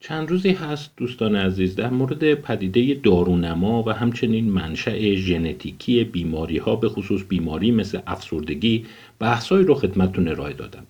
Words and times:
چند 0.00 0.30
روزی 0.30 0.50
هست 0.50 0.90
دوستان 0.96 1.36
عزیز 1.36 1.76
در 1.76 1.90
مورد 1.90 2.34
پدیده 2.34 2.94
دارونما 2.94 3.82
و 3.86 3.90
همچنین 3.90 4.50
منشأ 4.50 5.14
ژنتیکی 5.14 6.04
بیماری 6.04 6.58
ها 6.58 6.76
به 6.76 6.88
خصوص 6.88 7.22
بیماری 7.28 7.70
مثل 7.70 7.98
افسردگی 8.06 8.84
بحثایی 9.18 9.64
رو 9.64 9.74
خدمتتون 9.74 10.28
ارائه 10.28 10.52
دادم. 10.52 10.86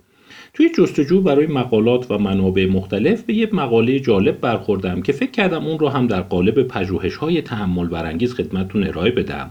توی 0.55 0.71
جستجو 0.79 1.21
برای 1.21 1.47
مقالات 1.47 2.11
و 2.11 2.19
منابع 2.19 2.67
مختلف 2.67 3.23
به 3.23 3.35
یه 3.35 3.49
مقاله 3.53 4.01
جالب 4.01 4.41
برخوردم 4.41 5.03
که 5.03 5.13
فکر 5.13 5.31
کردم 5.31 5.67
اون 5.67 5.79
رو 5.79 5.89
هم 5.89 6.07
در 6.07 6.21
قالب 6.21 6.63
پژوهش 6.63 7.17
های 7.17 7.43
تحمل 7.43 7.87
برانگیز 7.87 8.35
خدمتتون 8.35 8.87
ارائه 8.87 9.11
بدم 9.11 9.51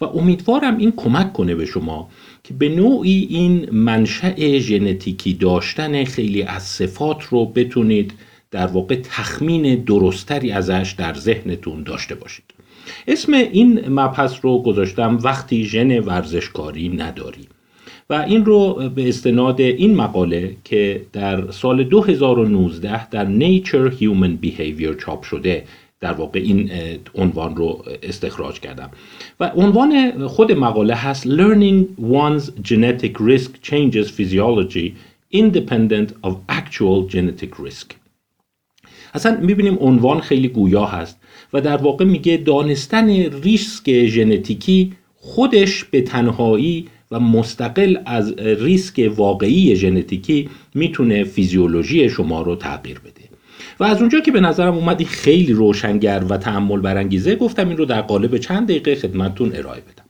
و 0.00 0.04
امیدوارم 0.04 0.76
این 0.76 0.92
کمک 0.96 1.32
کنه 1.32 1.54
به 1.54 1.66
شما 1.66 2.08
که 2.44 2.54
به 2.54 2.68
نوعی 2.68 3.26
این 3.30 3.68
منشأ 3.72 4.58
ژنتیکی 4.58 5.34
داشتن 5.34 6.04
خیلی 6.04 6.42
از 6.42 6.62
صفات 6.62 7.22
رو 7.22 7.46
بتونید 7.46 8.12
در 8.52 8.66
واقع 8.66 8.96
تخمین 8.96 9.74
درستری 9.74 10.52
ازش 10.52 10.94
در 10.98 11.14
ذهنتون 11.14 11.82
داشته 11.82 12.14
باشید. 12.14 12.44
اسم 13.08 13.32
این 13.32 13.88
مبحث 13.88 14.34
رو 14.42 14.62
گذاشتم 14.62 15.18
وقتی 15.22 15.64
ژن 15.64 15.98
ورزشکاری 15.98 16.88
نداری. 16.88 17.48
و 18.10 18.14
این 18.14 18.44
رو 18.44 18.90
به 18.94 19.08
استناد 19.08 19.60
این 19.60 19.94
مقاله 19.94 20.56
که 20.64 21.06
در 21.12 21.50
سال 21.50 21.84
2019 21.84 23.08
در 23.08 23.26
Nature 23.26 23.92
Human 24.00 24.46
Behavior 24.46 25.04
چاپ 25.04 25.22
شده 25.22 25.64
در 26.00 26.12
واقع 26.12 26.40
این 26.40 26.70
عنوان 27.14 27.56
رو 27.56 27.84
استخراج 28.02 28.60
کردم. 28.60 28.90
و 29.40 29.52
عنوان 29.56 30.26
خود 30.28 30.52
مقاله 30.52 30.94
هست 30.94 31.26
Learning 31.26 31.86
one's 32.12 32.50
genetic 32.68 33.20
risk 33.20 33.50
changes 33.62 34.10
physiology 34.10 34.94
independent 35.30 36.08
of 36.22 36.32
actual 36.48 37.08
genetic 37.14 37.58
risk. 37.58 38.01
اصلا 39.12 39.40
می‌بینیم 39.40 39.78
عنوان 39.80 40.20
خیلی 40.20 40.48
گویا 40.48 40.84
هست 40.84 41.18
و 41.52 41.60
در 41.60 41.76
واقع 41.76 42.04
میگه 42.04 42.36
دانستن 42.36 43.08
ریسک 43.42 44.06
ژنتیکی 44.06 44.92
خودش 45.16 45.84
به 45.84 46.00
تنهایی 46.00 46.88
و 47.10 47.20
مستقل 47.20 47.96
از 48.06 48.34
ریسک 48.38 49.12
واقعی 49.16 49.76
ژنتیکی 49.76 50.48
می‌تونه 50.74 51.24
فیزیولوژی 51.24 52.10
شما 52.10 52.42
رو 52.42 52.56
تغییر 52.56 52.98
بده. 52.98 53.12
و 53.80 53.84
از 53.84 54.00
اونجا 54.00 54.20
که 54.20 54.30
به 54.30 54.40
نظرم 54.40 54.74
اومدی 54.74 55.04
خیلی 55.04 55.52
روشنگر 55.52 56.24
و 56.28 56.36
تحمل 56.36 56.80
برانگیزه 56.80 57.36
گفتم 57.36 57.68
این 57.68 57.76
رو 57.76 57.84
در 57.84 58.02
قالب 58.02 58.36
چند 58.36 58.68
دقیقه 58.68 58.94
خدمتتون 58.94 59.52
ارائه 59.54 59.80
بدم. 59.80 60.04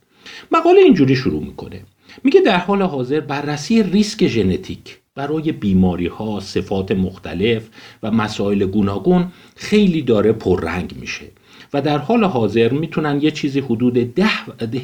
مقاله 0.51 0.81
اینجوری 0.81 1.15
شروع 1.15 1.43
می‌کنه. 1.43 1.81
میگه 2.23 2.41
در 2.41 2.57
حال 2.57 2.81
حاضر 2.81 3.19
بررسی 3.19 3.83
ریسک 3.83 4.27
ژنتیک 4.27 4.97
برای 5.15 5.51
بیماری 5.51 6.07
ها، 6.07 6.39
صفات 6.39 6.91
مختلف 6.91 7.69
و 8.03 8.11
مسائل 8.11 8.65
گوناگون 8.65 9.27
خیلی 9.55 10.01
داره 10.01 10.31
پررنگ 10.31 10.93
میشه 10.99 11.25
و 11.73 11.81
در 11.81 11.97
حال 11.97 12.23
حاضر 12.23 12.73
می‌تونن 12.73 13.19
یه 13.21 13.31
چیزی 13.31 13.59
حدود 13.59 13.93
ده 13.93 14.29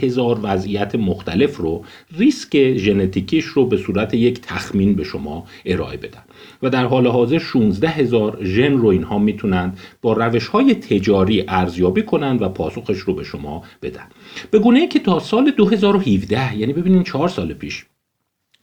هزار 0.02 0.40
وضعیت 0.44 0.96
مختلف 0.96 1.58
رو 1.58 1.84
ریسک 2.18 2.78
ژنتیکیش 2.78 3.46
رو 3.46 3.66
به 3.66 3.78
صورت 3.78 4.14
یک 4.14 4.42
تخمین 4.42 4.96
به 4.96 5.04
شما 5.04 5.46
ارائه 5.66 5.98
بدن. 5.98 6.24
و 6.64 6.70
در 6.70 6.86
حال 6.86 7.08
حاضر 7.08 7.40
16 7.40 7.90
هزار 7.90 8.40
ژن 8.44 8.74
رو 8.74 8.88
اینها 8.88 9.20
می‌تونن 9.20 9.74
با 10.02 10.14
روش 10.14 10.48
های 10.48 10.76
تجاری 10.76 11.44
ارزیابی 11.48 12.04
کنند 12.04 12.42
و 12.42 12.50
پاسخش 12.50 13.00
رو 13.00 13.14
به 13.14 13.24
شما 13.24 13.64
بدن. 13.82 14.06
به 14.52 14.60
گونه 14.60 14.88
که 14.88 15.00
تا 15.00 15.20
سال 15.20 15.52
2017 15.52 16.58
یعنی 16.58 16.74
ببینین 16.74 17.04
چهار 17.04 17.28
سال 17.30 17.54
پیش 17.54 17.86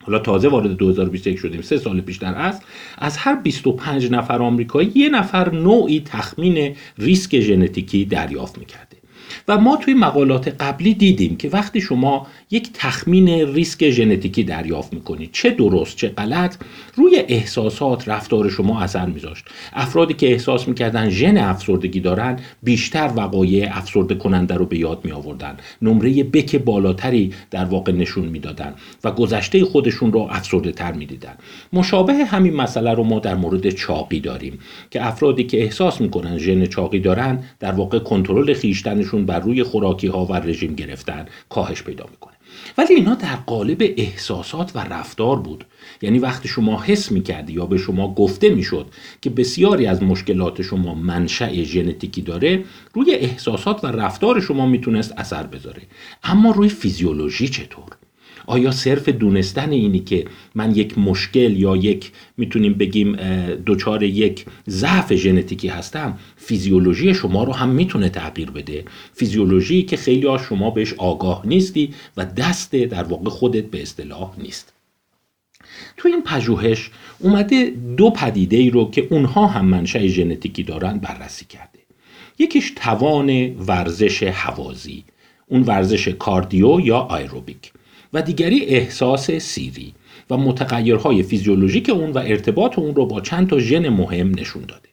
حالا 0.07 0.19
تازه 0.19 0.47
وارد 0.47 0.77
2021 0.77 1.37
شدیم. 1.37 1.61
سه 1.61 1.77
سال 1.77 2.01
پیش 2.01 2.17
در 2.17 2.33
اصل 2.33 2.63
از 2.97 3.17
هر 3.17 3.35
25 3.35 4.11
نفر 4.11 4.41
آمریکایی 4.41 4.91
یه 4.95 5.09
نفر 5.09 5.51
نوعی 5.51 6.01
تخمین 6.05 6.75
ریسک 6.97 7.39
ژنتیکی 7.39 8.05
دریافت 8.05 8.57
می‌کرده. 8.57 8.96
و 9.47 9.57
ما 9.57 9.77
توی 9.77 9.93
مقالات 9.93 10.47
قبلی 10.47 10.93
دیدیم 10.93 11.35
که 11.35 11.49
وقتی 11.49 11.81
شما 11.81 12.27
یک 12.51 12.69
تخمین 12.73 13.53
ریسک 13.53 13.89
ژنتیکی 13.89 14.43
دریافت 14.43 14.93
می‌کنید 14.93 15.29
چه 15.31 15.49
درست 15.49 15.97
چه 15.97 16.09
غلط 16.09 16.55
روی 16.95 17.23
احساسات 17.27 18.09
رفتار 18.09 18.49
شما 18.49 18.81
اثر 18.81 19.05
میذاشت. 19.05 19.45
افرادی 19.73 20.13
که 20.13 20.31
احساس 20.31 20.67
می‌کردن 20.67 21.09
ژن 21.09 21.37
افسردگی 21.37 21.99
دارن 21.99 22.39
بیشتر 22.63 23.11
وقایع 23.15 23.77
افسرده 23.77 24.15
کننده 24.15 24.55
رو 24.55 24.65
به 24.65 24.77
یاد 24.77 25.05
می 25.05 25.11
آوردن 25.11 25.57
نمره 25.81 26.23
بک 26.23 26.55
بالاتری 26.55 27.33
در 27.51 27.65
واقع 27.65 27.91
نشون 27.91 28.25
می‌دادن 28.25 28.73
و 29.03 29.11
گذشته 29.11 29.65
خودشون 29.65 30.11
رو 30.11 30.27
افسرده 30.31 30.71
تر 30.71 30.91
می‌دیدن. 30.91 31.33
مشابه 31.73 32.13
همین 32.13 32.53
مسئله 32.53 32.93
رو 32.93 33.03
ما 33.03 33.19
در 33.19 33.35
مورد 33.35 33.69
چاقی 33.69 34.19
داریم 34.19 34.59
که 34.91 35.07
افرادی 35.07 35.43
که 35.43 35.63
احساس 35.63 36.01
می‌کنن 36.01 36.37
ژن 36.37 36.65
چاقی 36.65 36.99
دارن 36.99 37.43
در 37.59 37.71
واقع 37.71 37.99
کنترل 37.99 38.53
خیشتنشون 38.53 39.16
بر 39.25 39.39
روی 39.39 39.63
خوراکی 39.63 40.07
ها 40.07 40.25
و 40.25 40.33
رژیم 40.33 40.75
گرفتن 40.75 41.25
کاهش 41.49 41.83
پیدا 41.83 42.05
می‌کنه. 42.11 42.33
ولی 42.77 42.95
اینا 42.95 43.15
در 43.15 43.35
قالب 43.35 43.93
احساسات 43.97 44.71
و 44.75 44.79
رفتار 44.79 45.39
بود. 45.39 45.65
یعنی 46.01 46.19
وقتی 46.19 46.47
شما 46.47 46.81
حس 46.81 47.11
می‌کردی 47.11 47.53
یا 47.53 47.65
به 47.65 47.77
شما 47.77 48.13
گفته 48.13 48.49
می‌شد 48.49 48.85
که 49.21 49.29
بسیاری 49.29 49.85
از 49.85 50.03
مشکلات 50.03 50.61
شما 50.61 50.93
منشأ 50.93 51.63
ژنتیکی 51.63 52.21
داره 52.21 52.63
روی 52.93 53.13
احساسات 53.13 53.83
و 53.83 53.87
رفتار 53.87 54.39
شما 54.39 54.65
می‌تونست 54.65 55.13
اثر 55.17 55.43
بذاره. 55.43 55.81
اما 56.23 56.51
روی 56.51 56.69
فیزیولوژی 56.69 57.47
چطور؟ 57.47 57.89
آیا 58.47 58.71
صرف 58.71 59.09
دونستن 59.09 59.71
اینی 59.71 59.99
که 59.99 60.25
من 60.55 60.75
یک 60.75 60.97
مشکل 60.97 61.57
یا 61.57 61.75
یک 61.75 62.11
می‌تونیم 62.37 62.73
بگیم 62.73 63.15
دچار 63.65 64.03
یک 64.03 64.45
ضعف 64.69 65.13
ژنتیکی 65.13 65.67
هستم 65.67 66.17
فیزیولوژی 66.35 67.13
شما 67.13 67.43
رو 67.43 67.53
هم 67.53 67.69
می‌تونه 67.69 68.09
تغییر 68.09 68.51
بده؟ 68.51 68.85
فیزیولوژی 69.13 69.83
که 69.83 69.97
خیلی 69.97 70.27
ها 70.27 70.37
شما 70.37 70.69
بهش 70.69 70.93
آگاه 70.93 71.41
نیستی 71.45 71.93
و 72.17 72.25
دست 72.25 72.75
در 72.75 73.03
واقع 73.03 73.29
خودت 73.29 73.63
به 73.63 73.81
اصطلاح 73.81 74.31
نیست. 74.37 74.73
تو 75.97 76.07
این 76.07 76.21
پژوهش 76.23 76.91
اومده 77.19 77.73
دو 77.97 78.09
پدیده 78.09 78.57
ای 78.57 78.69
رو 78.69 78.91
که 78.91 79.07
اونها 79.09 79.47
هم 79.47 79.65
منشأ 79.65 80.07
ژنتیکی 80.07 80.63
دارن 80.63 80.97
بررسی 80.97 81.45
کرده. 81.45 81.79
یکیش 82.39 82.73
توان 82.75 83.55
ورزش 83.67 84.23
هوازی 84.23 85.03
اون 85.47 85.61
ورزش 85.63 86.07
cardio 86.07 86.79
یا 86.79 86.97
aerobic. 86.97 87.71
و 88.13 88.21
دیگری 88.21 88.65
احساس 88.65 89.31
سیری 89.31 89.93
و 90.29 90.37
متغیرهای 90.37 91.23
فیزیولوژیک 91.23 91.89
اون 91.89 92.11
و 92.11 92.17
ارتباط 92.17 92.79
اون 92.79 92.95
رو 92.95 93.05
با 93.05 93.21
چند 93.21 93.49
تا 93.49 93.59
ژن 93.59 93.89
مهم 93.89 94.31
نشون 94.39 94.63
داده. 94.67 94.87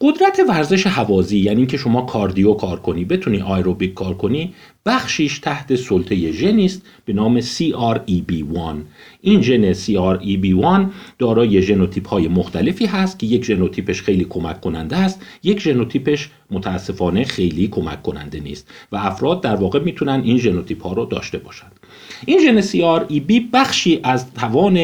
قدرت 0.00 0.40
ورزش 0.48 0.86
هوازی 0.86 1.38
یعنی 1.38 1.56
اینکه 1.56 1.76
شما 1.76 2.02
cardio 2.02 2.54
کار 2.54 2.80
کنی 2.80 3.04
بتونی 3.04 3.40
aerobic 3.40 3.94
کار 3.94 4.14
کنی 4.14 4.54
بخشیش 4.86 5.38
تحت 5.38 5.74
سلطه 5.74 6.32
ژنی 6.32 6.64
است 6.64 6.82
به 7.04 7.12
نام 7.12 7.40
CREB1 7.40 8.76
این 9.20 9.42
ژن 9.42 9.72
CREB1 9.72 10.90
دارای 11.18 11.62
ژنوتیپ 11.62 12.08
های 12.08 12.28
مختلفی 12.28 12.86
هست 12.86 13.18
که 13.18 13.26
یک 13.26 13.44
ژنوتیپش 13.44 14.02
خیلی 14.02 14.24
کمک 14.24 14.60
کننده 14.60 14.96
است 14.96 15.22
یک 15.42 15.60
ژنوتیپش 15.60 16.30
متاسفانه 16.50 17.24
خیلی 17.24 17.68
کمک 17.68 18.02
کننده 18.02 18.40
نیست 18.40 18.68
و 18.92 18.96
افراد 18.96 19.40
در 19.40 19.56
واقع 19.56 19.78
می‌تونن 19.78 20.22
این 20.24 20.38
ژنوتیپ 20.38 20.82
ها 20.82 20.92
رو 20.92 21.04
داشته 21.04 21.38
باشند 21.38 21.79
این 22.26 22.40
ژن 22.40 22.60
CREB 22.60 23.32
بخشی 23.52 24.00
از 24.02 24.34
توان 24.34 24.78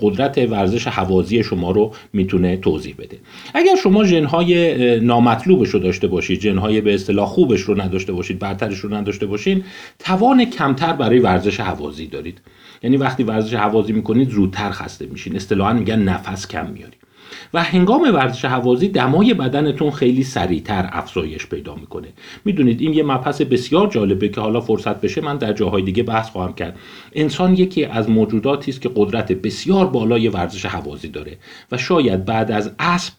قدرت 0.00 0.38
ورزش 0.38 0.86
حوازی 0.86 1.42
شما 1.42 1.70
رو 1.70 1.94
می‌تونه 2.12 2.56
توضیح 2.56 2.94
بده. 2.98 3.18
اگر 3.54 3.76
شما 3.82 4.04
ژنهای 4.04 5.00
نامطلوبش 5.00 5.68
رو 5.68 5.80
داشته 5.80 6.06
باشید 6.06 6.40
ژنهای 6.40 6.80
به 6.80 6.94
اصطلاح 6.94 7.28
خوبش 7.28 7.60
رو 7.60 7.80
نداشته 7.80 8.12
باشید 8.12 8.38
برترش 8.38 8.78
رو 8.78 8.94
نداشته 8.94 9.26
باشید 9.26 9.64
توان 9.98 10.44
کمتر 10.44 10.92
برای 10.92 11.18
ورزش 11.18 11.60
حوازی 11.60 12.06
دارید. 12.06 12.40
یعنی 12.82 12.96
وقتی 12.96 13.22
ورزش 13.22 13.54
حوازی 13.54 13.92
می‌کنید 13.92 14.30
زودتر 14.30 14.70
خسته 14.70 15.06
میشین. 15.06 15.36
اصطلاحا 15.36 15.72
میگن 15.72 15.98
نفس 15.98 16.48
کم 16.48 16.70
میاری 16.70 16.99
و 17.54 17.62
هنگام 17.62 18.02
ورزش 18.14 18.44
حوازی 18.44 18.88
دمای 18.88 19.34
بدنتون 19.34 19.90
خیلی 19.90 20.22
سریعتر 20.22 20.88
افزایش 20.92 21.46
پیدا 21.46 21.74
می‌کنه. 21.74 22.08
می‌دونید 22.44 22.80
این 22.80 22.94
یه 22.94 23.02
مبحث 23.02 23.42
بسیار 23.42 23.88
جالبه 23.88 24.28
که 24.28 24.40
حالا 24.40 24.60
فرصت 24.60 25.00
بشه 25.00 25.20
من 25.20 25.36
در 25.36 25.52
جاهای 25.52 25.82
دیگه 25.82 26.02
بحث 26.02 26.30
خواهم 26.30 26.52
کرد. 26.52 26.78
انسان 27.12 27.54
یکی 27.54 27.84
از 27.84 28.10
موجوداتی 28.10 28.70
است 28.70 28.80
که 28.80 28.90
قدرت 28.96 29.32
بسیار 29.32 29.86
بالای 29.86 30.28
ورزش 30.28 30.66
حوازی 30.66 31.08
داره 31.08 31.36
و 31.72 31.78
شاید 31.78 32.24
بعد 32.24 32.50
از 32.50 32.72
اسب 32.78 33.12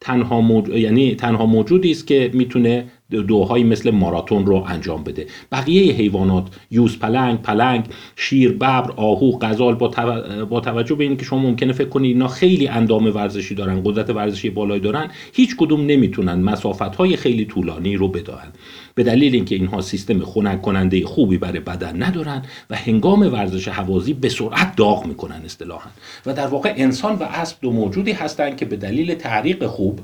تنها 0.00 0.40
موجود 0.40 0.76
یعنی 0.76 1.14
تنها 1.14 1.46
موجودی 1.46 1.90
است 1.90 2.06
که 2.06 2.30
می‌تونه 2.34 2.84
دوهایی 3.10 3.64
مثل 3.64 3.90
ماراتون 3.90 4.46
رو 4.46 4.64
انجام 4.68 5.04
بده. 5.04 5.26
بقیه 5.52 5.92
حیوانات 5.92 6.46
یوز 6.70 6.98
پلنگ 6.98 7.42
پلنگ 7.42 7.84
شیر 8.16 8.52
ببر 8.52 8.90
آهو 8.96 9.38
غزال 9.40 9.74
با, 9.74 10.60
توجه 10.60 10.94
به 10.94 11.04
اینکه 11.04 11.24
شما 11.24 11.38
ممکنه 11.38 11.72
فکر 11.72 11.88
کنید 11.88 12.12
اینا 12.12 12.28
خیلی 12.28 12.68
اندام 12.68 13.06
ورزشی 13.06 13.54
دارن 13.54 13.82
قدرت 13.84 14.10
ورزشی 14.10 14.50
بالایی 14.50 14.80
دارن 14.80 15.10
هیچ 15.32 15.56
کدوم 15.56 15.86
نمی‌تونن 15.86 16.34
مسافت 16.34 16.96
های 16.96 17.16
خیلی 17.16 17.44
طولانی 17.44 17.96
رو 17.96 18.08
بدهن 18.08 18.48
به 18.94 19.02
دلیل 19.02 19.34
اینکه 19.34 19.54
اینها 19.54 19.80
سیستم 19.80 20.24
خنک 20.24 20.62
کننده 20.62 21.06
خوبی 21.06 21.38
برای 21.38 21.60
بدن 21.60 22.02
ندارن 22.02 22.42
و 22.70 22.76
هنگام 22.76 23.20
ورزش 23.32 23.68
حوازی 23.68 24.12
به 24.12 24.28
سرعت 24.28 24.76
داغ 24.76 25.06
می‌کنن 25.06 25.42
اصطلاحا. 25.44 25.90
و 26.26 26.34
در 26.34 26.46
واقع 26.46 26.74
انسان 26.76 27.14
و 27.14 27.22
اسب 27.22 27.56
دو 27.60 27.72
موجودی 27.72 28.12
هستند 28.12 28.56
که 28.56 28.64
به 28.64 28.76
دلیل 28.76 29.14
تعریق 29.14 29.66
خوب 29.66 30.00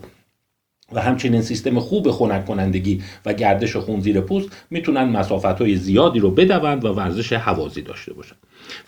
و 0.95 1.01
همچنین 1.01 1.43
سیستم 1.43 1.79
خوب 1.79 2.11
خنک 2.11 2.45
کنندگی 2.45 3.03
و 3.27 3.33
گردش 3.33 3.77
خون 3.77 4.01
زیر 4.01 4.21
پوست 4.21 4.49
می‌تونن 4.71 5.05
مسافت 5.05 5.45
های 5.45 5.77
زیادی 5.77 6.19
رو 6.19 6.31
بدوند 6.31 6.85
و 6.85 6.89
ورزش 6.89 7.33
حوازی 7.33 7.83
داشته 7.83 8.13
باشن. 8.13 8.37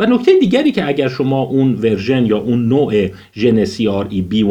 و 0.00 0.06
نکته 0.06 0.38
دیگری 0.38 0.72
که 0.72 0.88
اگر 0.88 1.08
شما 1.08 1.42
اون 1.42 1.74
ورژن 1.74 2.26
یا 2.26 2.38
اون 2.38 2.68
نوع 2.68 3.08
ژن 3.34 3.66
ای 4.10 4.22
بی 4.22 4.42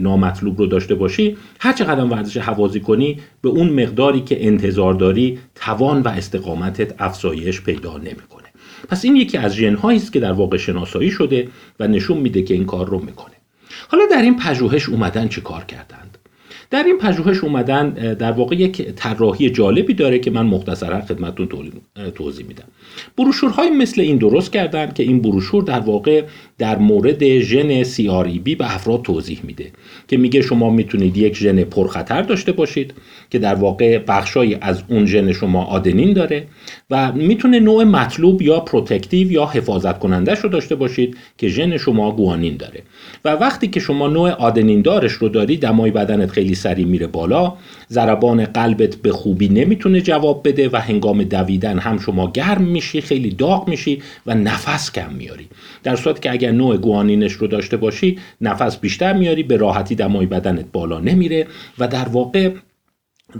نامطلوب 0.00 0.58
رو 0.58 0.66
داشته 0.66 0.94
باشی 0.94 1.36
هر 1.60 1.72
چقدر 1.72 2.04
ورزش 2.04 2.36
حوازی 2.36 2.80
کنی 2.80 3.20
به 3.42 3.48
اون 3.48 3.68
مقداری 3.82 4.20
که 4.20 4.46
انتظار 4.46 4.94
داری 4.94 5.38
توان 5.54 6.02
و 6.02 6.08
استقامتت 6.08 6.94
افزایش 6.98 7.60
پیدا 7.60 7.98
نمی‌کنه. 7.98 8.46
پس 8.88 9.04
این 9.04 9.16
یکی 9.16 9.38
از 9.38 9.54
ژن 9.54 9.76
است 9.76 10.12
که 10.12 10.20
در 10.20 10.32
واقع 10.32 10.56
شناسایی 10.56 11.10
شده 11.10 11.48
و 11.80 11.88
نشون 11.88 12.18
میده 12.18 12.42
که 12.42 12.54
این 12.54 12.64
کار 12.64 12.86
رو 12.88 12.98
می‌کنه. 12.98 13.34
حالا 13.88 14.04
در 14.10 14.22
این 14.22 14.36
پژوهش 14.36 14.88
اومدن 14.88 15.28
چه 15.28 15.40
کار 15.40 15.64
کردن 15.64 16.10
در 16.70 16.82
این 16.82 16.98
پژوهش 16.98 17.44
اومدن 17.44 17.90
در 18.14 18.32
واقع 18.32 18.56
یک 18.56 18.82
طراحی 18.82 19.50
جالبی 19.50 19.94
داره 19.94 20.18
که 20.18 20.30
من 20.30 20.46
مختصرا 20.46 21.00
خدمتتون 21.00 21.48
توضیح 22.14 22.46
میدم. 22.46 22.64
بروشورهای 23.18 23.70
مثل 23.70 24.00
این 24.00 24.16
درست 24.16 24.52
کردن 24.52 24.92
که 24.92 25.02
این 25.02 25.22
بروشور 25.22 25.62
در 25.62 25.80
واقع 25.80 26.22
در 26.58 26.78
مورد 26.78 27.38
ژن 27.38 27.84
بی 28.44 28.54
به 28.54 28.74
افراد 28.74 29.02
توضیح 29.02 29.40
میده 29.42 29.70
که 30.08 30.16
میگه 30.16 30.42
شما 30.42 30.70
می‌تونید 30.70 31.16
یک 31.16 31.36
ژن 31.36 31.64
پرخطر 31.64 32.22
داشته 32.22 32.52
باشید 32.52 32.94
که 33.30 33.38
در 33.38 33.54
واقع 33.54 33.98
بخشایی 33.98 34.56
از 34.60 34.82
اون 34.88 35.06
ژن 35.06 35.32
شما 35.32 35.64
آدنین 35.64 36.12
داره 36.12 36.46
و 36.90 37.12
می‌تونه 37.12 37.60
نوع 37.60 37.84
مطلوب 37.84 38.42
یا 38.42 38.60
protective 38.60 39.32
یا 39.32 39.46
حفاظت 39.46 39.98
کنندش 39.98 40.38
رو 40.38 40.48
داشته 40.48 40.74
باشید 40.74 41.16
که 41.38 41.48
ژن 41.48 41.76
شما 41.76 42.12
گوانین 42.12 42.56
داره. 42.56 42.82
و 43.24 43.28
وقتی 43.28 43.68
که 43.68 43.80
شما 43.80 44.08
نوع 44.08 44.30
آدنین 44.30 44.82
دارش 44.82 45.12
رو 45.12 45.28
داری 45.28 45.56
دمای 45.56 45.90
بدنت 45.90 46.30
خیلی 46.30 46.54
سریع 46.56 46.86
میره 46.86 47.06
بالا. 47.06 47.52
ضربان 47.90 48.44
قلبت 48.44 48.96
به 48.96 49.12
خوبی 49.12 49.48
نمی‌تونه 49.48 50.00
جواب 50.00 50.48
بده 50.48 50.68
و 50.68 50.76
هنگام 50.76 51.22
دویدن 51.22 51.78
هم 51.78 51.98
شما 51.98 52.30
گرم 52.30 52.62
میشی 52.62 53.00
خیلی 53.00 53.30
داغ 53.30 53.68
میشی 53.68 54.02
و 54.26 54.34
نفس 54.34 54.92
کم 54.92 55.12
میاری. 55.12 55.48
در 55.82 55.96
صورتی 55.96 56.20
که 56.20 56.30
اگر 56.30 56.50
نوع 56.50 56.76
گوانینش 56.76 57.32
رو 57.32 57.46
داشته 57.46 57.76
باشی 57.76 58.18
نفس 58.40 58.76
بیشتر 58.76 59.12
میاری 59.12 59.42
به 59.42 59.56
راحتی 59.56 59.94
دمای 59.94 60.26
بدنت 60.26 60.66
بالا 60.72 61.00
نمیره 61.00 61.46
و 61.78 61.88
در 61.88 62.08
واقع 62.08 62.50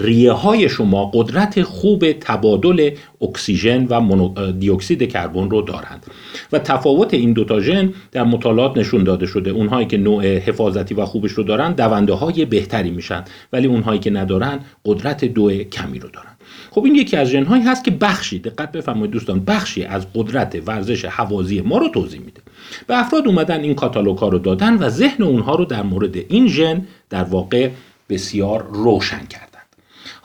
ریه 0.00 0.32
های 0.32 0.68
شما 0.68 1.10
قدرت 1.14 1.62
خوب 1.62 2.12
تبادل 2.12 2.90
اکسیژن 3.20 3.86
و 3.86 4.52
دیوکسید 4.52 5.12
کربن 5.12 5.50
رو 5.50 5.62
دارند. 5.62 6.06
و 6.52 6.58
تفاوت 6.58 7.14
این 7.14 7.32
دوتا 7.32 7.60
ژن 7.60 7.92
در 8.12 8.22
مطالعات 8.22 8.78
نشون 8.78 9.04
داده 9.04 9.26
شده. 9.26 9.50
اونهایی 9.50 9.86
که 9.86 9.96
نوع 9.96 10.38
حفاظتی 10.38 10.94
و 10.94 11.04
خوبش 11.04 11.30
رو 11.30 11.42
دارن 11.42 11.72
دونده 11.72 12.12
های 12.12 12.44
بهتری 12.44 12.90
میشن. 12.90 13.24
ولی 13.52 13.66
اونهایی 13.66 14.00
که 14.00 14.10
ندارن 14.10 14.60
قدرت 14.84 15.24
دو 15.24 15.52
کمی 15.64 15.98
رو 15.98 16.08
دارن. 16.08 16.36
خب 16.70 16.84
این 16.84 16.94
یکی 16.94 17.16
از 17.16 17.28
ژنهایی 17.28 17.62
هست 17.62 17.84
که 17.84 17.90
بخشی 17.90 18.38
دقت 18.38 18.72
بفرمایید 18.72 19.10
دوستان 19.10 19.44
بخشی 19.44 19.84
از 19.84 20.06
قدرت 20.14 20.62
ورزش 20.66 21.04
حوازی 21.04 21.60
ما 21.60 21.78
رو 21.78 21.88
توضیح 21.88 22.20
میده. 22.20 22.40
به 22.86 23.00
افراد 23.00 23.26
اومدن 23.26 23.60
این 23.60 23.74
کاتالوگ 23.74 24.18
ها 24.18 24.28
رو 24.28 24.38
دادن 24.38 24.76
و 24.76 24.88
ذهن 24.88 25.24
اونها 25.24 25.54
رو 25.54 25.64
در 25.64 25.82
مورد 25.82 26.16
این 26.16 26.48
ژن 26.48 26.86
در 27.10 27.24
واقع 27.24 27.70
بسیار 28.08 28.66
روشن 28.72 29.26
کردن. 29.26 29.55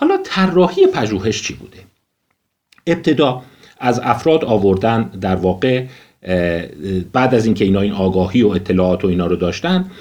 حالا 0.01 0.17
طراحی 0.23 0.87
پژوهش 0.87 1.41
چی 1.41 1.53
بوده؟ 1.53 1.77
ابتدا 2.87 3.41
از 3.79 3.99
افراد 4.03 4.45
آوردن 4.45 5.03
در 5.03 5.35
واقع 5.35 5.85
بعد 7.13 7.35
از 7.35 7.45
اینکه 7.45 7.65
اینا 7.65 7.81
این 7.81 7.91
آگاهی 7.91 8.43
و 8.43 8.47
اطلاعات 8.47 9.05
و 9.05 9.07
اینا 9.07 9.27
رو 9.27 9.35
داشتن 9.35 9.91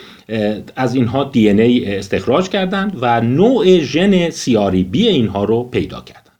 از 0.76 0.94
اینها 0.94 1.24
دی 1.24 1.48
ای 1.48 1.96
استخراج 1.96 2.48
کردند 2.48 2.98
و 3.00 3.20
نوع 3.20 3.78
ژن 3.78 4.30
سیاری 4.30 4.84
بی 4.84 5.08
اینها 5.08 5.44
رو 5.44 5.62
پیدا 5.62 6.00
کردند 6.00 6.30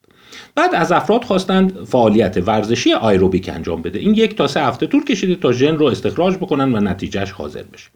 بعد 0.54 0.74
از 0.74 0.92
افراد 0.92 1.24
خواستند 1.24 1.84
فعالیت 1.84 2.36
ورزشی 2.46 2.92
آیروبیک 2.92 3.48
انجام 3.48 3.82
بده. 3.82 3.98
این 3.98 4.14
یک 4.14 4.36
تا 4.36 4.46
سه 4.46 4.60
هفته 4.60 4.86
طول 4.86 5.04
کشیده 5.04 5.34
تا 5.34 5.52
ژن 5.52 5.76
رو 5.76 5.86
استخراج 5.86 6.36
بکنن 6.36 6.74
و 6.74 6.80
نتیجهش 6.80 7.30
حاضر 7.30 7.62
بشه. 7.62 7.88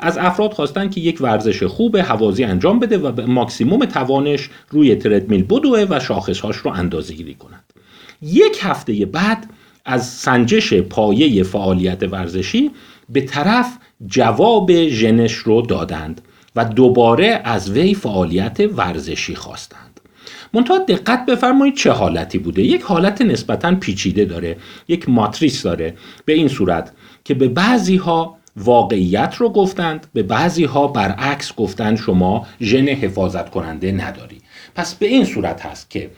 از 0.00 0.18
افراد 0.18 0.52
خواستن 0.52 0.90
که 0.90 1.00
یک 1.00 1.20
ورزش 1.20 1.62
خوب 1.62 1.96
هوازی 1.96 2.44
انجام 2.44 2.78
بده 2.78 2.98
و 2.98 3.12
به 3.12 3.26
ماکسیموم 3.26 3.84
توانش 3.84 4.50
روی 4.70 4.94
تردمیل 4.94 5.42
بدوه 5.42 5.86
و 5.90 6.00
شاخصهاش 6.00 6.56
رو 6.56 6.70
اندازه 6.70 7.14
گیری 7.14 7.34
کنند 7.34 7.64
یک 8.22 8.58
هفته 8.62 9.06
بعد 9.06 9.46
از 9.84 10.08
سنجش 10.08 10.74
پایه 10.74 11.42
فعالیت 11.42 12.02
ورزشی 12.02 12.70
به 13.08 13.20
طرف 13.20 13.78
جواب 14.06 14.88
ژنش 14.88 15.32
رو 15.32 15.62
دادند 15.62 16.20
و 16.56 16.64
دوباره 16.64 17.40
از 17.44 17.70
وی 17.70 17.94
فعالیت 17.94 18.60
ورزشی 18.76 19.34
خواستند. 19.34 20.00
منتها 20.52 20.78
دقت 20.78 21.26
بفرمایید 21.26 21.76
چه 21.76 21.90
حالتی 21.90 22.38
بوده. 22.38 22.62
یک 22.62 22.82
حالت 22.82 23.22
نسبتا 23.22 23.74
پیچیده 23.74 24.24
داره 24.24 24.56
یک 24.88 25.08
ماتریس 25.08 25.62
داره 25.62 25.94
به 26.24 26.32
این 26.32 26.48
صورت 26.48 26.92
که 27.24 27.34
به 27.34 27.48
بعضی 27.48 27.96
ها 27.96 28.36
واقعیت 28.56 29.34
رو 29.38 29.48
گفتند 29.48 30.06
به 30.12 30.22
بعضی 30.22 30.64
ها 30.64 30.86
برعکس 30.86 31.54
گفتند 31.54 31.96
شما 31.96 32.46
ژن 32.60 32.88
حفاظت 32.88 33.50
کننده 33.50 33.92
نداری. 33.92 34.40
پس 34.74 34.94
به 34.94 35.06
این 35.06 35.24
صورت 35.24 35.66
هست 35.66 35.90
که 35.90 36.10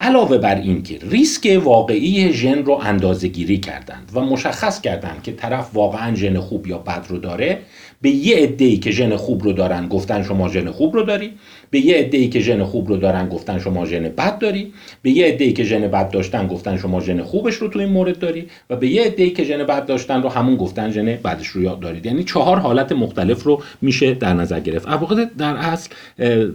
علاوه 0.00 0.38
بر 0.38 0.54
این 0.54 0.82
که 0.82 0.98
ریسک 1.02 1.60
واقعی 1.64 2.32
ژن 2.32 2.58
رو 2.58 2.72
اندازه 2.74 3.28
گیری 3.28 3.58
کردند 3.58 4.10
و 4.14 4.20
مشخص 4.20 4.80
کردند 4.80 5.22
که 5.22 5.32
طرف 5.32 5.70
واقعا 5.74 6.14
ژن 6.14 6.40
خوب 6.40 6.66
یا 6.66 6.78
بد 6.78 7.06
رو 7.08 7.18
داره 7.18 7.62
به 8.04 8.10
یه 8.10 8.36
عده‌ای 8.36 8.76
که 8.76 8.90
ژن 8.90 9.16
خوب 9.16 9.44
رو 9.44 9.52
دارن 9.52 9.88
گفتن 9.88 10.22
شما 10.22 10.48
ژن 10.48 10.70
خوب 10.70 10.94
رو 10.94 11.02
داری. 11.02 11.30
به 11.70 11.80
یه 11.80 11.96
عده‌ای 11.96 12.28
که 12.28 12.40
ژن 12.40 12.64
خوب 12.64 12.88
رو 12.88 12.96
دارن 12.96 13.28
گفتن 13.28 13.58
شما 13.58 13.86
ژن 13.86 14.02
بد 14.02 14.38
داری. 14.38 14.72
به 15.02 15.10
یه 15.10 15.26
عده‌ای 15.26 15.52
که 15.52 15.64
ژن 15.64 15.88
بد 15.88 16.10
داشتن 16.10 16.46
گفتن 16.46 16.76
شما 16.76 17.00
ژن 17.00 17.22
خوبش 17.22 17.54
رو 17.54 17.68
تو 17.68 17.78
این 17.78 17.88
مورد 17.88 18.18
داری. 18.18 18.46
و 18.70 18.76
به 18.76 18.88
یه 18.88 19.02
عده‌ای 19.02 19.30
که 19.30 19.44
ژن 19.44 19.64
بد 19.64 19.86
داشتن 19.86 20.22
رو 20.22 20.28
همون 20.28 20.56
گفتن 20.56 20.90
ژن 20.90 21.04
بدش 21.04 21.46
رو 21.46 21.62
یاد 21.62 21.80
دارید. 21.80 22.06
یعنی 22.06 22.24
چهار 22.24 22.58
حالت 22.58 22.92
مختلف 22.92 23.42
رو 23.42 23.62
میشه 23.82 24.14
در 24.14 24.34
نظر 24.34 24.60
گرفت. 24.60 24.88
واقع 24.88 25.24
در 25.38 25.56
اصل 25.56 25.90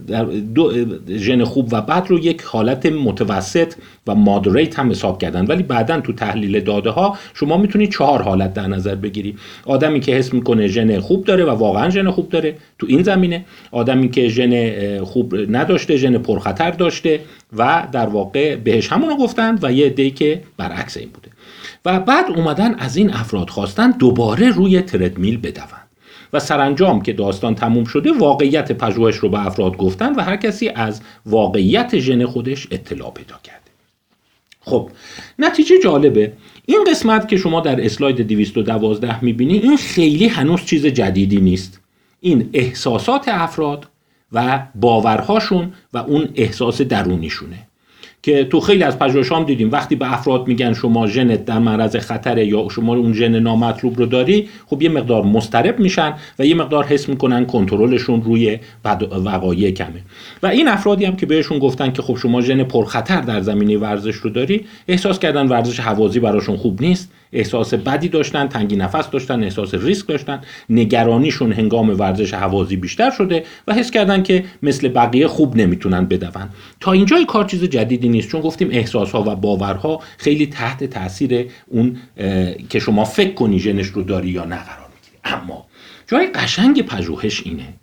در 0.08 0.24
دو 0.24 0.72
ژن 1.08 1.44
خوب 1.44 1.68
و 1.72 1.80
بد 1.80 2.06
رو 2.08 2.18
یک 2.18 2.42
حالت 2.42 2.86
متوسط 2.86 3.72
و 4.06 4.14
مادریت 4.14 4.78
هم 4.78 4.90
حساب 4.90 5.20
کردن. 5.22 5.46
ولی 5.46 5.62
بعدا 5.62 6.00
تو 6.00 6.12
تحلیل 6.12 6.60
داده 6.60 6.90
ها 6.90 7.18
شما 7.34 7.56
می‌تونید 7.56 7.90
چهار 7.92 8.22
حالت 8.22 8.54
در 8.54 8.66
نظر 8.66 8.94
بگیری. 8.94 9.36
آدمی 9.66 10.00
که 10.00 10.12
حس 10.12 10.34
می‌کنه 10.34 10.66
ژن 10.66 10.98
خوب 11.00 11.24
داره 11.24 11.39
و 11.44 11.50
واقعا 11.50 11.90
ژن 11.90 12.10
خوب 12.10 12.28
داره. 12.28 12.56
تو 12.78 12.86
این 12.90 13.02
زمینه 13.02 13.44
آدمی 13.72 14.10
که 14.10 14.28
ژن 14.28 15.04
خوب 15.04 15.34
نداشته 15.56 15.96
ژن 15.96 16.18
پرخطر 16.18 16.70
داشته 16.70 17.20
و 17.56 17.86
در 17.92 18.06
واقع 18.06 18.56
بهش 18.56 18.92
همونو 18.92 19.16
گفتند 19.16 19.64
و 19.64 19.72
یه 19.72 19.86
عده‌ای 19.86 20.10
که 20.10 20.42
برعکس 20.56 20.96
این 20.96 21.08
بوده. 21.08 21.28
و 21.84 22.00
بعد 22.00 22.24
اومدن 22.36 22.74
از 22.74 22.96
این 22.96 23.10
افراد 23.10 23.50
خواستن 23.50 23.90
دوباره 23.90 24.50
روی 24.50 24.80
تردمیل 24.80 25.36
بدوند. 25.36 25.90
و 26.32 26.40
سرانجام 26.40 27.02
که 27.02 27.12
داستان 27.12 27.54
تموم 27.54 27.84
شده 27.84 28.12
واقعیت 28.12 28.72
پژوهش 28.72 29.16
رو 29.16 29.28
به 29.28 29.46
افراد 29.46 29.76
گفتن 29.76 30.14
و 30.14 30.22
هر 30.22 30.36
کسی 30.36 30.68
از 30.68 31.00
واقعیت 31.26 31.98
ژن 31.98 32.26
خودش 32.26 32.68
اطلاع 32.70 33.12
پیدا 33.12 33.34
کرده 33.44 33.59
خب 34.70 34.90
نتیجه 35.38 35.78
جالبه. 35.84 36.32
این 36.66 36.84
قسمت 36.90 37.28
که 37.28 37.36
شما 37.36 37.60
در 37.60 37.84
اسلاید 37.84 38.20
212 38.20 39.24
می‌بینی 39.24 39.58
این 39.58 39.76
خیلی 39.76 40.26
هنوز 40.26 40.64
چیز 40.64 40.86
جدیدی 40.86 41.40
نیست. 41.40 41.80
این 42.20 42.50
احساسات 42.52 43.28
افراد 43.28 43.86
و 44.32 44.66
باورهاشون 44.74 45.72
و 45.92 45.98
اون 45.98 46.28
احساس 46.34 46.82
درونیشونه. 46.82 47.69
که 48.22 48.44
تو 48.44 48.60
خیلی 48.60 48.82
از 48.82 48.98
پژوهش 48.98 49.32
هم 49.32 49.44
دیدیم. 49.44 49.70
وقتی 49.70 49.94
به 49.94 50.12
افراد 50.12 50.48
میگن 50.48 50.72
شما 50.72 51.06
ژنت 51.06 51.44
در 51.44 51.58
معرض 51.58 51.96
خطره 51.96 52.46
یا 52.46 52.68
شما 52.70 52.94
اون 52.94 53.12
ژن 53.12 53.38
نامطلوب 53.38 53.98
رو 53.98 54.06
داری 54.06 54.48
خب 54.66 54.82
یه 54.82 54.88
مقدار 54.88 55.22
مسترب 55.22 55.78
میشن 55.78 56.12
و 56.38 56.46
یه 56.46 56.54
مقدار 56.54 56.84
حس 56.84 57.08
می‌کنن 57.08 57.46
کنترلشون 57.46 58.22
روی 58.22 58.58
وقایع 59.24 59.70
کمه. 59.70 60.00
و 60.42 60.46
این 60.46 60.68
افرادی 60.68 61.04
هم 61.04 61.16
که 61.16 61.26
بهشون 61.26 61.58
گفتن 61.58 61.92
که 61.92 62.02
خب 62.02 62.16
شما 62.16 62.40
ژن 62.40 62.64
پرخطر 62.64 63.20
در 63.20 63.40
زمینه 63.40 63.78
ورزش 63.78 64.14
رو 64.14 64.30
داری 64.30 64.64
احساس 64.88 65.18
کردن 65.18 65.48
ورزش 65.48 65.80
حوازی 65.80 66.20
براشون 66.20 66.56
خوب 66.56 66.82
نیست. 66.82 67.12
احساس 67.32 67.74
بدی 67.74 68.08
داشتن 68.08 68.46
تنگی 68.46 68.76
نفس 68.76 69.10
داشتن 69.10 69.42
احساس 69.42 69.74
ریسک 69.74 70.06
داشتن. 70.06 70.40
نگرانیشون 70.70 71.52
هنگام 71.52 72.00
ورزش 72.00 72.34
حوازی 72.34 72.76
بیشتر 72.76 73.10
شده 73.10 73.44
و 73.68 73.74
حس 73.74 73.90
کردن 73.90 74.22
که 74.22 74.44
مثل 74.62 74.88
بقیه 74.88 75.26
خوب 75.26 75.56
نمی‌تونن 75.56 76.04
بدون. 76.04 76.48
تا 76.80 76.92
اینجای 76.92 77.24
کار 77.24 77.44
چیز 77.44 77.64
جدیدی 77.64 78.08
نیست. 78.10 78.28
چون 78.28 78.40
گفتیم 78.40 78.68
احساس 78.70 79.10
ها 79.10 79.22
و 79.22 79.36
باورها 79.36 80.02
خیلی 80.18 80.46
تحت 80.46 80.84
تاثیر 80.84 81.50
اون 81.66 81.96
که 82.68 82.78
شما 82.78 83.04
فکر 83.04 83.34
کنی 83.34 83.58
ژنش 83.58 83.86
رو 83.86 84.02
داری 84.02 84.28
یا 84.28 84.44
نه 84.44 84.56
قرار 84.56 84.88
می‌گیری. 84.94 85.18
اما 85.24 85.66
جای 86.06 86.26
قشنگ 86.26 86.82
پژوهش 86.82 87.42
اینه. 87.44 87.74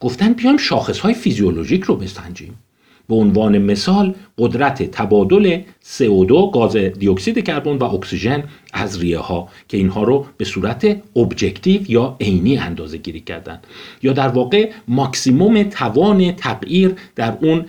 گفتن 0.00 0.32
بیایم 0.32 0.56
شاخص 0.56 0.98
های 0.98 1.14
فیزیولوژیک 1.14 1.84
رو 1.84 1.96
بسنجیم. 1.96 2.58
به 3.08 3.14
عنوان 3.14 3.58
مثال 3.58 4.14
قدرت 4.38 4.82
تبادل 4.82 5.60
CO2 5.84 6.54
گاز 6.54 6.76
دیوکسید 6.76 7.44
کربن 7.44 7.76
و 7.76 7.84
اکسیژن 7.84 8.44
از 8.72 9.00
ریه 9.00 9.18
ها 9.18 9.48
که 9.68 9.76
اینها 9.76 10.02
رو 10.02 10.26
به 10.36 10.44
صورت 10.44 10.96
objective 11.16 11.90
یا 11.90 12.16
عینی 12.20 12.58
اندازه 12.58 12.98
گیری 12.98 13.20
کردن. 13.20 13.60
یا 14.02 14.12
در 14.12 14.28
واقع 14.28 14.70
ماکسیموم 14.88 15.62
توان 15.62 16.32
تغییر 16.32 16.94
در 17.16 17.38
اون 17.40 17.64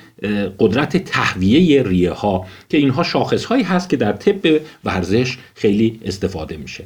قدرت 0.59 0.97
تهویه 0.97 1.83
ریه 1.83 2.11
ها 2.11 2.45
که 2.69 2.77
اینها 2.77 3.03
شاخص 3.03 3.45
هایی 3.45 3.63
هست 3.63 3.89
که 3.89 3.97
در 3.97 4.11
طب 4.11 4.61
ورزش 4.83 5.37
خیلی 5.55 5.99
استفاده 6.05 6.57
میشه. 6.57 6.85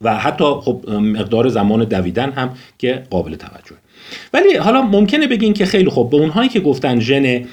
و 0.00 0.16
حتی 0.16 0.44
خب 0.44 0.90
مقدار 0.90 1.48
زمان 1.48 1.84
دویدن 1.84 2.30
هم 2.32 2.54
که 2.78 3.02
قابل 3.10 3.34
توجه 3.34 3.76
ولی 4.32 4.56
حالا 4.56 4.82
ممکنه 4.82 5.26
بگین 5.26 5.52
که 5.52 5.66
خیلی 5.66 5.90
خوب 5.90 6.10
به 6.10 6.16
اونهایی 6.16 6.48
که 6.48 6.60
گفتن 6.60 7.00
ژن 7.00 7.44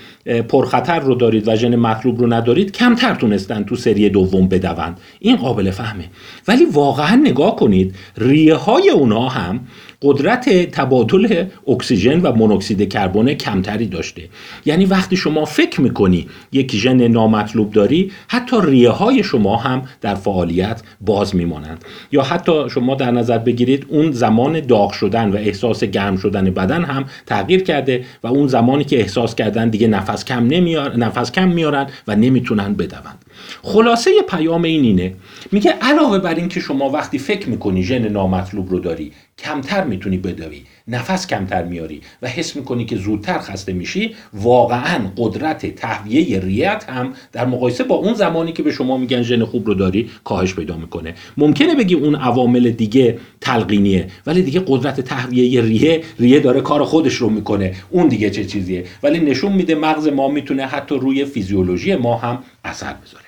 پرخطر 0.50 1.00
رو 1.00 1.16
دارید 1.16 1.48
و 1.48 1.56
ژن 1.56 1.76
مطلوب 1.76 2.20
رو 2.20 2.34
ندارید 2.34 2.72
کمتر 2.72 3.16
تونستن 3.16 3.64
تو 3.64 3.76
سری 3.76 4.10
دوم 4.10 4.48
بدوند. 4.48 5.00
این 5.20 5.36
قابل 5.36 5.72
فهمه. 5.72 6.10
ولی 6.48 6.66
واقعا 6.66 7.16
نگاه 7.16 7.56
کنید 7.56 7.96
ریه 8.18 8.56
های 8.56 8.90
اونا 8.90 9.30
هم 9.30 9.60
قدرت 10.02 10.50
تبادل 10.72 11.46
اکسیژن 11.68 12.22
و 12.22 12.32
مونوکسید 12.36 12.90
کربن 12.90 13.34
کمتری 13.34 13.86
داشته. 13.86 14.22
یعنی 14.66 14.86
وقتی 14.86 15.16
شما 15.18 15.46
فکر 15.46 15.82
می‌کنی 15.82 16.28
یک 16.52 16.76
ژن 16.76 17.08
نامطلوب 17.08 17.72
داری 17.72 18.12
حتی 18.28 18.58
ریه 18.64 18.90
های 18.90 19.24
شما 19.24 19.58
هم 19.58 19.82
در 20.02 20.16
فعالیت 20.16 20.82
باز 21.02 21.36
میمانند. 21.36 21.86
یا 22.12 22.22
حتی 22.22 22.70
شما 22.70 22.96
در 22.96 23.12
نظر 23.12 23.38
بگیرید 23.38 23.86
اون 23.90 24.12
زمان 24.12 24.60
داغ 24.60 24.92
شدن 24.92 25.30
و 25.30 25.36
احساس 25.36 25.84
گرم 25.84 26.18
شدن 26.18 26.33
بدن 26.42 26.84
هم 26.84 27.06
تغییر 27.25 27.63
کرده 27.63 28.06
و 28.24 28.28
اون 28.28 28.48
زمانی 28.48 28.84
که 28.84 29.00
احساس 29.00 29.36
کردن 29.36 29.70
دیگه 29.70 29.88
نفس 29.88 30.25
کم 30.25 30.48
نمیار 30.48 30.98
نفس 30.98 31.32
کم 31.32 31.48
میارن 31.48 31.88
و 32.08 32.16
نمی‌تونن 32.16 32.74
بدوند. 32.74 33.25
خلاصه 33.62 34.12
پیام 34.30 34.63
این 34.63 34.84
اینه 34.84 35.13
میگه 35.52 35.72
علاوه 35.72 36.20
بر 36.20 36.36
این 36.36 36.50
که 36.50 36.60
شما 36.60 36.90
وقتی 36.90 37.20
فکر 37.20 37.50
می‌کنی 37.50 37.84
ژن 37.84 38.08
نامطلوب 38.08 38.70
رو 38.70 38.80
داری 38.80 39.12
کمتر 39.38 39.84
می‌تونی 39.84 40.18
بدوی. 40.18 40.62
نفس 40.88 41.28
کمتر 41.28 41.63
میاری 41.63 42.02
و 42.22 42.28
حس 42.28 42.56
می‌کنی 42.56 42.86
که 42.86 42.96
زودتر 42.96 43.40
خسته 43.40 43.74
میشی 43.74 44.16
واقعا 44.34 45.00
قدرت 45.18 45.75
تهویه 45.75 46.40
ریت 46.40 46.86
هم 46.90 47.13
در 47.32 47.46
مقایسه 47.46 47.84
با 47.84 47.96
اون 47.96 48.13
زمانی 48.13 48.54
که 48.54 48.63
به 48.63 48.72
شما 48.72 48.98
میگن 48.98 49.22
ژن 49.22 49.46
خوب 49.46 49.68
رو 49.68 49.74
داری 49.74 50.10
کاهش 50.24 50.54
پیدا 50.54 50.78
می‌کنه. 50.78 51.13
ممکنه 51.38 51.75
بگی 51.75 51.96
اون 51.96 52.16
عوامل 52.16 52.72
دیگه 52.72 53.18
تلقینیه 53.42 54.08
ولی 54.25 54.42
دیگه 54.42 54.63
قدرت 54.68 55.02
تهویه 55.02 55.62
ریه 55.62 56.04
ریه 56.20 56.40
داره 56.40 56.62
کار 56.62 56.84
خودش 56.84 57.13
رو 57.13 57.30
می‌کنه. 57.30 57.75
اون 57.90 58.08
دیگه 58.08 58.30
چه 58.30 58.46
چیزیه؟ 58.46 58.86
ولی 59.04 59.20
نشون 59.20 59.52
میده 59.52 59.75
مغز 59.75 60.08
ما 60.08 60.28
می‌تونه 60.28 60.66
حتی 60.66 60.96
روی 60.96 61.25
فیزیولوژی 61.25 61.96
ما 61.96 62.18
هم 62.18 62.44
اثر 62.66 62.94
بذاره. 62.94 63.25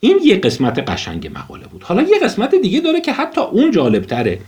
این 0.00 0.18
یه 0.24 0.36
قسمت 0.36 0.78
قشنگ 0.90 1.30
مقاله 1.34 1.66
بود. 1.66 1.82
حالا 1.82 2.02
یه 2.02 2.18
قسمت 2.22 2.54
دیگه 2.54 2.80
داره 2.80 3.00
که 3.00 3.12
حتی 3.12 3.40
اون 3.40 3.70
جالب 3.70 4.04
تره 4.04 4.38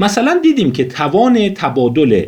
مثلا 0.00 0.40
دیدیم 0.42 0.72
که 0.72 0.84
توان 0.84 1.48
تبادل 1.48 2.24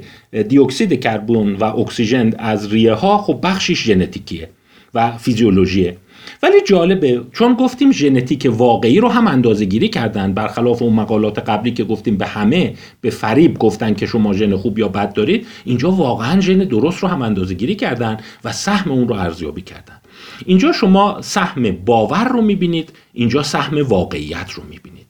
دیوکسید 0.49 1.00
کربن 1.00 1.55
و 1.55 1.64
اکسیژن 1.64 2.33
از 2.38 2.73
ریه 2.73 2.93
ها 2.93 3.19
خب 3.19 3.38
بخشش 3.43 3.85
ژنتیکیه 3.85 4.49
و 4.95 5.19
فیزیولوژیه. 5.19 5.97
ولی 6.43 6.61
جالبه 6.67 7.21
چون 7.33 7.55
گفتیم 7.55 7.93
ژنتیک 7.93 8.49
واقعی 8.50 9.00
رو 9.00 9.09
هم 9.09 9.26
اندازه 9.26 9.64
گیری 9.64 9.88
کردن 9.88 10.33
برخلاف 10.33 10.83
اون 10.83 10.93
مقالات 10.93 11.38
قبلی 11.38 11.71
که 11.71 11.85
گفتیم 11.85 12.17
به 12.17 12.26
همه 12.26 12.75
به 13.00 13.11
فریب 13.11 13.59
گفتن 13.59 13.95
که 13.95 14.07
شما 14.07 14.33
ژن 14.33 14.57
خوب 14.57 14.79
یا 14.79 14.88
بد 14.88 15.12
دارید 15.12 15.47
اینجا 15.64 15.90
واقعا 15.90 16.40
ژن 16.40 16.59
درست 16.59 16.99
رو 16.99 17.09
هم 17.09 17.23
اندازه 17.23 17.55
گیری 17.55 17.75
کردن 17.75 18.17
و 18.45 18.52
سهم 18.52 18.90
اون 18.90 19.09
رو 19.09 19.14
ارزیابی 19.14 19.62
کردن. 19.62 20.00
اینجا 20.47 20.73
شما 20.73 21.23
سهم 21.23 21.71
باور 21.71 22.29
رو 22.29 22.43
می‌بینید 22.43 22.93
اینجا 23.12 23.43
سهم 23.43 23.87
واقعیت 23.88 24.50
رو 24.50 24.62
می‌بینید. 24.71 25.10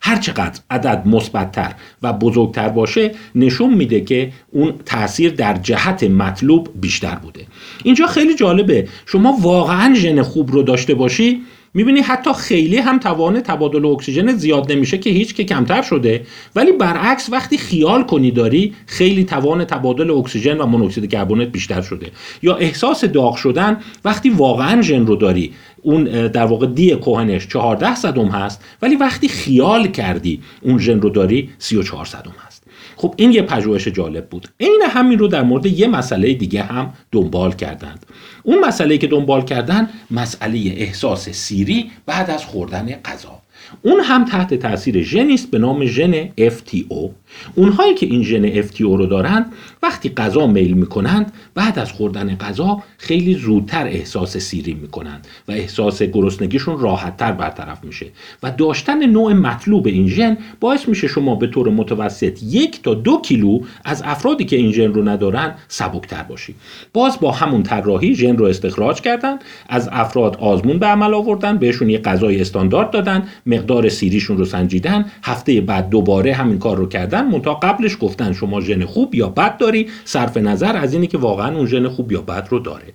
هرچقدر 0.00 0.60
عدد 0.70 1.02
مثبتتر 1.06 1.74
و 2.02 2.12
بزرگتر 2.12 2.68
باشه 2.68 3.14
نشون 3.34 3.74
میده 3.74 4.00
که 4.00 4.32
اون 4.50 4.74
تاثیر 4.86 5.32
در 5.32 5.54
جهت 5.54 6.04
مطلوب 6.04 6.68
بیشتر 6.74 7.14
بوده. 7.14 7.46
اینجا 7.84 8.06
خیلی 8.06 8.34
جالبه. 8.34 8.88
شما 9.06 9.36
واقعا 9.40 9.94
ژن 9.94 10.22
خوب 10.22 10.50
رو 10.50 10.62
داشته 10.62 10.94
باشی 10.94 11.42
می‌بینی 11.74 12.00
حتی 12.00 12.32
خیلی 12.32 12.76
هم 12.76 12.98
توان 12.98 13.40
تبادل 13.40 13.86
اکسیژن 13.86 14.32
زیاد 14.32 14.72
نمیشه 14.72 14.98
که 14.98 15.10
هیچ 15.10 15.34
که 15.34 15.44
کمتر 15.44 15.82
شده. 15.82 16.26
ولی 16.56 16.72
برعکس 16.72 17.28
وقتی 17.32 17.58
خیال 17.58 18.02
کنی 18.02 18.30
داری 18.30 18.74
خیلی 18.86 19.24
توان 19.24 19.64
تبادل 19.64 20.10
اکسیژن 20.10 20.58
و 20.58 20.66
مونوکسید 20.66 21.10
کربنت 21.10 21.48
بیشتر 21.48 21.82
شده. 21.82 22.06
یا 22.42 22.56
احساس 22.56 23.04
داغ 23.04 23.36
شدن 23.36 23.76
وقتی 24.04 24.30
واقعا 24.30 24.82
ژن 24.82 25.06
رو 25.06 25.16
داری. 25.16 25.52
اون 25.82 26.04
در 26.28 26.44
واقع 26.44 26.66
دی 26.66 26.96
کوهنش 26.96 27.48
14 27.48 27.94
صدم 27.94 28.28
هست 28.28 28.64
ولی 28.82 28.96
وقتی 28.96 29.28
خیال 29.28 29.86
کردی 29.86 30.42
اون 30.62 30.78
ژن 30.78 31.00
رو 31.00 31.10
داری 31.10 31.50
34 31.58 32.04
صدم 32.04 32.34
هست. 32.46 32.62
خب 32.96 33.14
این 33.16 33.32
یه 33.32 33.42
پژوهش 33.42 33.88
جالب 33.88 34.28
بود. 34.28 34.48
عین 34.60 34.82
همین 34.88 35.18
رو 35.18 35.28
در 35.28 35.42
مورد 35.42 35.66
یه 35.66 35.86
مسئله 35.86 36.34
دیگه 36.34 36.62
هم 36.62 36.92
دنبال 37.12 37.52
کردند. 37.52 38.06
اون 38.42 38.64
مسئله 38.64 38.98
که 38.98 39.06
دنبال 39.06 39.44
کردن 39.44 39.88
مسئله 40.10 40.58
احساس 40.76 41.28
سیری 41.28 41.90
بعد 42.06 42.30
از 42.30 42.44
خوردن 42.44 42.90
غذا. 43.04 43.42
اون 43.82 44.00
هم 44.00 44.24
تحت 44.24 44.54
تاثیر 44.54 45.02
ژنی 45.02 45.34
است 45.34 45.50
به 45.50 45.58
نام 45.58 45.84
ژن 45.84 46.28
FTO 46.28 47.10
اونهایی 47.54 47.94
که 47.94 48.06
این 48.06 48.22
ژن 48.22 48.62
FTO 48.62 48.80
رو 48.80 49.06
دارند 49.06 49.52
وقتی 49.82 50.08
غذا 50.08 50.46
میل 50.46 50.72
می‌کنند 50.72 51.32
بعد 51.54 51.78
از 51.78 51.92
خوردن 51.92 52.36
غذا 52.36 52.82
خیلی 52.98 53.34
زودتر 53.34 53.86
احساس 53.86 54.36
سیری 54.36 54.74
می‌کنند 54.74 55.26
و 55.48 55.52
احساس 55.52 56.02
گرسنگیشون 56.02 56.78
راحتتر 56.78 57.32
برطرف 57.32 57.84
میشه. 57.84 58.06
و 58.42 58.50
داشتن 58.50 59.06
نوع 59.06 59.32
مطلوب 59.32 59.86
این 59.86 60.08
ژن 60.08 60.36
باعث 60.60 60.88
میشه 60.88 61.08
شما 61.08 61.34
به 61.34 61.46
طور 61.46 61.68
متوسط 61.68 62.42
یک 62.42 62.82
تا 62.82 62.94
دو 62.94 63.20
کیلو 63.20 63.60
از 63.84 64.02
افرادی 64.04 64.44
که 64.44 64.56
این 64.56 64.72
ژن 64.72 64.92
رو 64.92 65.08
ندارن 65.08 65.54
سبکتر 65.68 66.22
باشی. 66.22 66.54
باز 66.92 67.20
با 67.20 67.30
همون 67.30 67.62
طراحی 67.62 68.14
ژن 68.14 68.36
رو 68.36 68.44
استخراج 68.44 69.00
کردن 69.00 69.38
از 69.68 69.88
افراد 69.92 70.36
آزمون 70.36 70.78
به 70.78 70.86
عمل 70.86 71.14
آوردن 71.14 71.58
بهشون 71.58 71.90
یه 71.90 71.98
غذای 71.98 72.40
استاندارد 72.40 72.90
دادن 72.90 73.28
مقدار 73.60 73.88
سیریشون 73.88 74.36
رو 74.36 74.44
سنجیدن 74.44 75.04
هفته 75.22 75.60
بعد 75.60 75.88
دوباره 75.88 76.34
همین 76.34 76.58
کار 76.58 76.76
رو 76.76 76.88
کردن. 76.88 77.26
منتها 77.26 77.54
قبلش 77.54 77.96
گفتن 78.00 78.32
شما 78.32 78.60
ژن 78.60 78.84
خوب 78.84 79.14
یا 79.14 79.28
بد 79.28 79.56
داری؟ 79.56 79.86
صرف 80.04 80.36
نظر 80.36 80.76
از 80.76 80.94
اینی 80.94 81.06
که 81.06 81.18
واقعا 81.18 81.56
اون 81.56 81.66
ژن 81.66 81.88
خوب 81.88 82.12
یا 82.12 82.22
بد 82.22 82.48
رو 82.50 82.58
داره. 82.58 82.92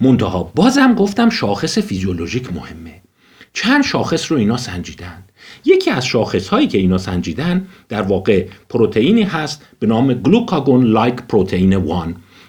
منتها 0.00 0.52
بازم 0.54 0.94
گفتم 0.94 1.30
شاخص 1.30 1.78
فیزیولوژیک 1.78 2.52
مهمه. 2.52 2.94
چند 3.52 3.84
شاخص 3.84 4.32
رو 4.32 4.38
اینا 4.38 4.56
سنجیدن؟ 4.56 5.24
یکی 5.64 5.90
از 5.90 6.06
شاخص 6.06 6.48
هایی 6.48 6.66
که 6.66 6.78
اینا 6.78 6.98
سنجیدن 6.98 7.66
در 7.88 8.02
واقع 8.02 8.46
پروتئینی 8.68 9.22
هست 9.22 9.62
به 9.78 9.86
نام 9.86 10.14
glucagon-like 10.14 11.14
protein 11.14 11.72
1 11.72 11.80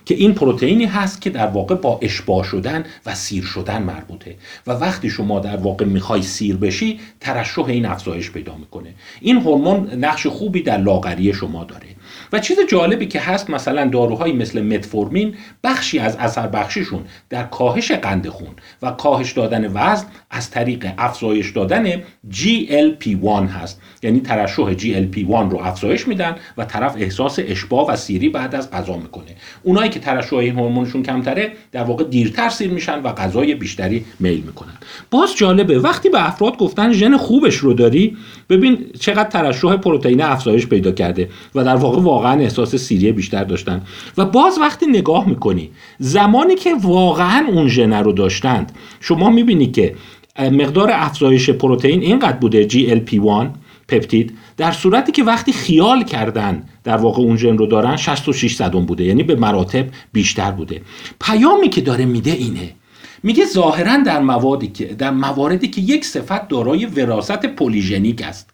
که 0.10 0.16
این 0.16 0.34
پروتئینی 0.34 0.86
هست 0.86 1.22
که 1.22 1.30
در 1.30 1.48
واقع 1.48 1.75
با 1.75 2.00
اشباع 2.01 2.44
شدن 2.44 2.86
و 3.06 3.16
سیر 3.16 3.44
شدن 3.44 3.84
مربوطه. 3.84 4.36
و 4.68 4.72
وقتی 4.72 5.10
شما 5.10 5.39
در 5.39 5.58
واقع 5.58 5.86
می‌خوای 5.86 6.22
سیر 6.22 6.58
بشی 6.58 7.00
ترشح 7.20 7.66
این 7.66 7.86
افزایش 7.86 8.32
پیدا 8.32 8.56
می‌کنه. 8.56 8.94
این 9.22 9.38
هورمون 9.38 9.94
نقش 9.94 10.28
خوبی 10.28 10.62
در 10.62 10.78
لاغری 10.78 11.34
شما 11.34 11.63
داره. 11.63 11.88
و 12.34 12.39
چیز 12.39 12.58
جالبی 12.70 13.06
که 13.06 13.20
هست 13.20 13.50
مثلا 13.50 13.86
داروهایی 13.86 14.34
مثل 14.34 14.62
متفورمین 14.62 15.36
بخشی 15.63 16.00
از 16.00 16.16
اثر 16.16 16.48
بخشیشون 16.48 17.01
در 17.30 17.44
کاهش 17.44 17.92
قند 17.92 18.28
خون 18.28 18.56
و 18.82 18.92
کاهش 18.92 19.32
دادن 19.32 19.72
وزن 19.74 20.06
از 20.32 20.51
طریق 20.51 20.88
افزایش 20.98 21.51
دادن 21.51 22.01
GLP-1 22.32 23.25
هست. 23.25 23.82
یعنی 24.04 24.20
ترشح 24.20 24.74
GLP-1 24.74 25.51
رو 25.51 25.60
افزایش 25.63 26.08
میدن 26.08 26.36
و 26.58 26.66
طرف 26.66 26.96
احساس 27.00 27.39
اشباع 27.42 27.86
و 27.88 27.96
سیری 27.96 28.30
بعد 28.30 28.56
از 28.56 28.72
غذا 28.72 28.98
می‌کنه. 28.98 29.36
اونایی 29.63 29.89
که 30.00 30.06
ترشح 30.06 30.36
این 30.36 30.56
هورمونشون 30.56 31.03
کمتره 31.03 31.51
در 31.72 31.84
واقع 31.84 32.03
دیرتر 32.03 32.50
سیر 32.50 32.72
میشن 32.72 33.01
و 33.01 33.13
غذای 33.13 33.56
بیشتری 33.56 34.06
میل 34.20 34.44
می‌کنن. 34.46 34.74
باز 35.12 35.36
جالبه 35.36 35.79
وقتی 35.79 36.10
به 36.10 36.27
افراد 36.27 36.58
گفتن 36.58 36.94
ژن 36.94 37.18
خوبش 37.18 37.56
رو 37.56 37.74
داری 37.74 38.18
ببین 38.50 38.77
چقدر 39.00 39.29
ترشح 39.29 39.75
پروتئین 39.75 40.22
افزایش 40.22 40.68
پیدا 40.68 40.91
کرده 40.91 41.29
و 41.56 41.63
در 41.63 41.75
واقع 41.75 42.01
واقعا 42.01 42.39
احساس 42.39 42.75
سیری 42.75 43.12
بیشتر 43.12 43.44
داشتن. 43.44 43.82
و 44.18 44.25
باز 44.25 44.58
وقتی 44.58 44.86
نگاه 44.86 45.29
می‌کنی 45.29 45.70
زمانی 46.00 46.56
که 46.56 46.74
واقعا 46.82 47.46
اون 47.48 47.68
ژن 47.68 47.94
رو 47.94 48.12
داشتند 48.12 48.72
شما 49.00 49.29
می‌بینی 49.29 49.68
که 49.72 49.96
مقدار 50.39 50.89
افزایش 50.94 51.50
پروتئین 51.50 52.01
اینقدر 52.01 52.38
بوده 52.38 52.68
GLP-1 52.68 53.48
پپتید 53.89 54.38
در 54.58 54.72
صورتی 54.72 55.12
که 55.12 55.24
وقتی 55.24 55.53
خیال 55.53 56.03
کردن 56.03 56.63
در 56.84 56.98
واقع 56.98 57.22
اون 57.22 57.38
ژن 57.38 57.58
رو 57.58 57.65
دارن 57.65 57.98
66 57.98 58.55
صدم 58.55 58.86
بوده 58.86 59.03
یعنی 59.03 59.24
به 59.24 59.36
مراتب 59.36 59.86
بیشتر 60.13 60.51
بوده. 60.51 60.81
پیامی 61.22 61.69
که 61.69 61.81
داره 61.81 62.05
میده 62.05 62.31
اینه. 62.31 62.75
میگه 63.24 63.46
ظاهرا 63.46 63.98
در 63.98 64.19
مواردی 64.19 64.67
که 64.67 64.86
در 64.86 65.12
مواردی 65.12 65.67
که 65.67 65.81
یک 65.81 66.05
صفت 66.05 66.48
دارای 66.48 66.86
وراثت 66.86 67.46
پلیژنیک 67.46 68.22
است. 68.22 68.50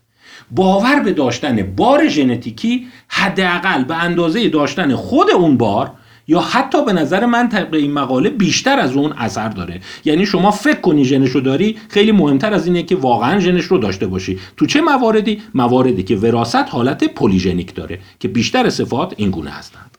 باور 0.51 0.99
به 0.99 1.11
داشتن 1.11 1.73
بار 1.75 2.07
ژنتیکی 2.07 2.87
حداقل 3.07 3.83
به 3.83 3.95
اندازه 3.95 4.49
داشتن 4.49 4.95
خود 4.95 5.31
اون 5.31 5.57
بار 5.57 5.91
یا 6.27 6.39
حتی 6.39 6.85
به 6.85 6.93
نظر 6.93 7.25
من 7.25 7.49
طبق 7.49 7.73
این 7.73 7.91
مقاله 7.91 8.29
بیشتر 8.29 8.79
از 8.79 8.93
اون 8.93 9.13
اثر 9.17 9.49
داره. 9.49 9.79
یعنی 10.05 10.25
شما 10.25 10.51
فکر 10.51 10.79
کنی 10.79 11.05
ژنش 11.05 11.35
داری 11.35 11.77
خیلی 11.89 12.11
مهمتر 12.11 12.53
از 12.53 12.67
اینه 12.67 12.83
که 12.83 12.95
واقعا 12.95 13.39
ژنش 13.39 13.65
رو 13.65 13.77
داشته 13.77 14.07
باشی. 14.07 14.39
تو 14.57 14.65
چه 14.65 14.81
مواردی؟ 14.81 15.41
مواردی 15.53 16.03
که 16.03 16.15
وراثت 16.15 16.69
حالت 16.69 17.03
پلیژنیک 17.03 17.75
داره 17.75 17.99
که 18.19 18.27
بیشتر 18.27 18.69
صفات 18.69 19.13
این 19.17 19.29
گونه 19.29 19.51
هستند 19.51 19.94